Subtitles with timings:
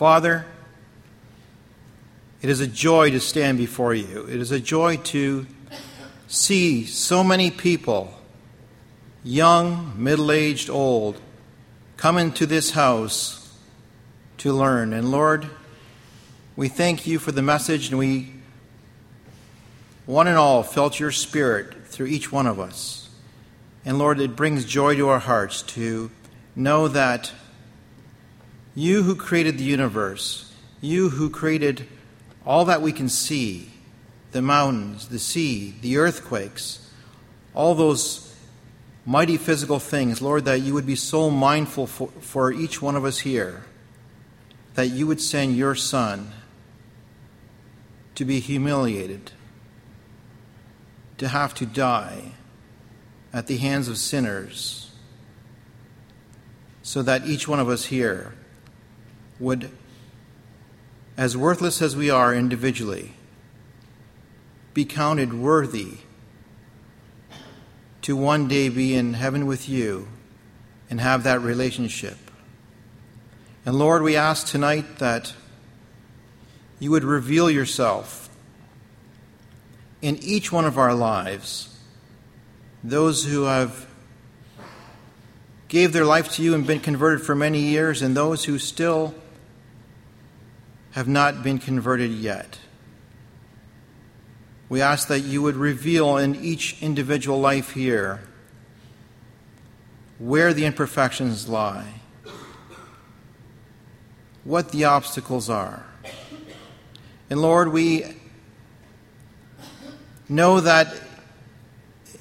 [0.00, 0.46] Father,
[2.40, 4.24] it is a joy to stand before you.
[4.24, 5.46] It is a joy to
[6.26, 8.14] see so many people,
[9.22, 11.20] young, middle aged, old,
[11.98, 13.54] come into this house
[14.38, 14.94] to learn.
[14.94, 15.50] And Lord,
[16.56, 18.32] we thank you for the message, and we,
[20.06, 23.10] one and all, felt your spirit through each one of us.
[23.84, 26.10] And Lord, it brings joy to our hearts to
[26.56, 27.32] know that
[28.74, 31.86] you who created the universe, you who created
[32.46, 33.70] all that we can see
[34.32, 36.90] the mountains, the sea, the earthquakes,
[37.54, 38.34] all those
[39.04, 43.04] mighty physical things, Lord, that you would be so mindful for, for each one of
[43.04, 43.64] us here,
[44.74, 46.30] that you would send your Son
[48.14, 49.32] to be humiliated,
[51.18, 52.32] to have to die
[53.32, 54.90] at the hands of sinners,
[56.82, 58.34] so that each one of us here
[59.40, 59.70] would
[61.20, 63.12] as worthless as we are individually,
[64.72, 65.98] be counted worthy
[68.00, 70.08] to one day be in heaven with you
[70.88, 72.16] and have that relationship.
[73.66, 75.34] And Lord, we ask tonight that
[76.78, 78.30] you would reveal yourself
[80.00, 81.78] in each one of our lives.
[82.82, 83.86] Those who have
[85.68, 89.14] gave their life to you and been converted for many years and those who still
[90.92, 92.58] have not been converted yet.
[94.68, 98.20] We ask that you would reveal in each individual life here
[100.18, 102.00] where the imperfections lie,
[104.44, 105.84] what the obstacles are.
[107.28, 108.04] And Lord, we
[110.28, 110.94] know that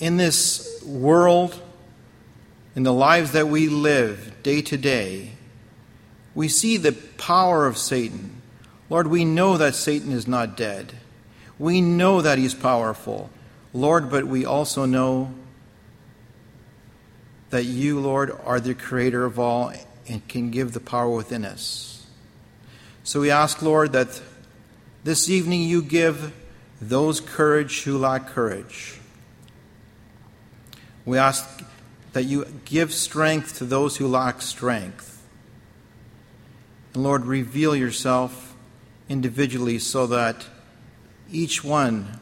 [0.00, 1.60] in this world,
[2.74, 5.30] in the lives that we live day to day,
[6.34, 8.41] we see the power of Satan
[8.90, 10.94] Lord, we know that Satan is not dead.
[11.58, 13.30] We know that he's powerful.
[13.72, 15.32] Lord, but we also know
[17.50, 19.72] that you, Lord, are the creator of all
[20.08, 22.06] and can give the power within us.
[23.04, 24.20] So we ask, Lord, that
[25.04, 26.32] this evening you give
[26.80, 28.98] those courage who lack courage.
[31.04, 31.62] We ask
[32.12, 35.22] that you give strength to those who lack strength.
[36.94, 38.51] And Lord, reveal yourself
[39.12, 40.46] individually so that
[41.30, 42.18] each one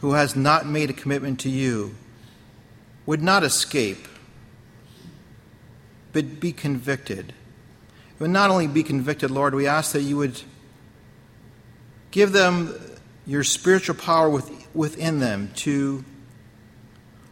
[0.00, 1.94] who has not made a commitment to you
[3.06, 4.06] would not escape,
[6.12, 7.32] but be convicted.
[8.18, 10.42] Would not only be convicted, Lord, we ask that you would
[12.10, 12.78] give them
[13.26, 14.28] your spiritual power
[14.74, 16.04] within them to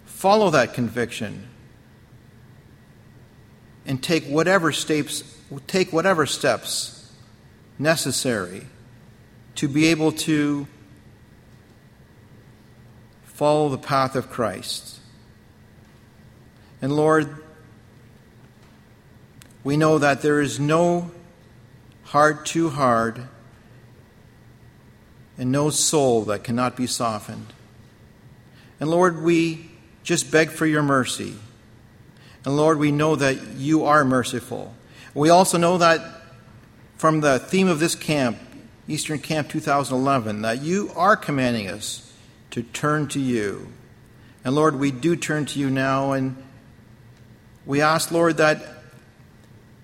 [0.06, 1.46] follow that conviction
[3.84, 5.22] and take whatever steps
[5.66, 6.95] take whatever steps
[7.78, 8.66] necessary
[9.56, 10.66] to be able to
[13.24, 14.98] follow the path of Christ.
[16.80, 17.42] And Lord,
[19.64, 21.10] we know that there is no
[22.04, 23.26] heart too hard
[25.38, 27.52] and no soul that cannot be softened.
[28.80, 29.70] And Lord, we
[30.02, 31.34] just beg for your mercy.
[32.44, 34.74] And Lord, we know that you are merciful.
[35.14, 36.00] We also know that
[36.96, 38.38] from the theme of this camp,
[38.88, 42.12] Eastern Camp 2011, that you are commanding us
[42.50, 43.68] to turn to you.
[44.44, 46.42] And Lord, we do turn to you now, and
[47.66, 48.62] we ask, Lord, that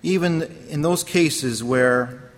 [0.02, 2.30] even in those cases where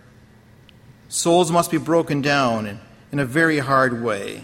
[1.09, 2.81] souls must be broken down
[3.13, 4.43] in, a very hard way,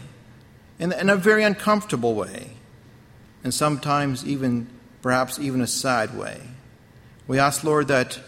[0.78, 2.50] in, in a very uncomfortable way,
[3.42, 4.68] and sometimes even,
[5.02, 6.40] perhaps even a sad way,
[7.26, 8.20] we ask, Lord, that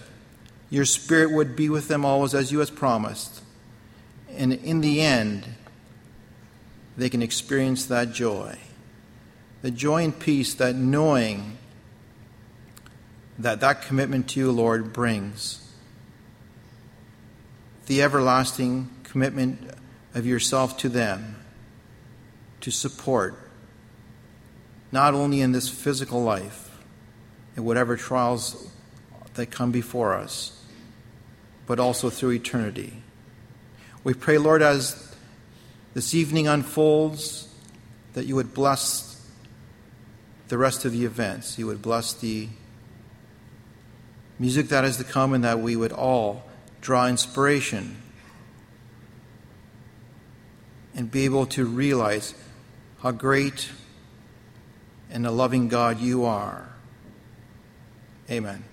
[0.72, 3.42] your Spirit would be with them always as you has promised.
[4.34, 5.44] And in the end,
[6.96, 8.56] they can experience that joy.
[9.60, 11.58] The joy and peace that knowing
[13.38, 15.60] that that commitment to you, Lord, brings.
[17.84, 19.74] The everlasting commitment
[20.14, 21.36] of yourself to them
[22.62, 23.38] to support,
[24.90, 26.78] not only in this physical life,
[27.58, 28.70] in whatever trials
[29.34, 30.60] that come before us,
[31.66, 33.02] but also through eternity.
[34.04, 35.14] We pray, Lord, as
[35.94, 37.48] this evening unfolds,
[38.14, 39.26] that you would bless
[40.48, 41.58] the rest of the events.
[41.58, 42.48] You would bless the
[44.38, 46.44] music that is to come, and that we would all
[46.80, 47.96] draw inspiration
[50.94, 52.34] and be able to realize
[53.00, 53.70] how great
[55.10, 56.68] and a loving God you are.
[58.30, 58.64] Amen.